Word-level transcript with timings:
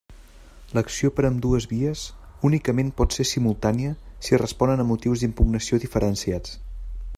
L'acció 0.77 1.09
per 1.17 1.25
ambdues 1.27 1.67
vies 1.73 2.05
únicament 2.49 2.89
pot 3.01 3.17
ser 3.19 3.27
simultània 3.33 3.93
si 4.29 4.41
responen 4.45 4.85
a 4.85 4.89
motius 4.95 5.25
d'impugnació 5.25 5.83
diferenciats. 5.85 6.61